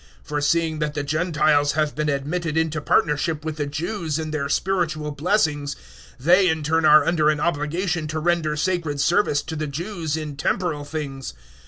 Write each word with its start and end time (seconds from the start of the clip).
For 0.23 0.41
seeing 0.41 0.79
that 0.79 0.95
the 0.95 1.03
Gentiles 1.03 1.73
have 1.73 1.93
been 1.93 2.09
admitted 2.09 2.57
in 2.57 2.71
to 2.71 2.81
partnership 2.81 3.45
with 3.45 3.57
the 3.57 3.67
Jews 3.67 4.17
in 4.17 4.31
their 4.31 4.49
spiritual 4.49 5.11
blessings, 5.11 5.75
they 6.19 6.49
in 6.49 6.63
turn 6.63 6.85
are 6.85 7.05
under 7.05 7.29
an 7.29 7.39
obligation 7.39 8.07
to 8.07 8.17
render 8.17 8.55
sacred 8.55 8.99
service 8.99 9.43
to 9.43 9.55
the 9.55 9.67
Jews 9.67 10.17
in 10.17 10.37
temporal 10.37 10.85
things. 10.85 11.35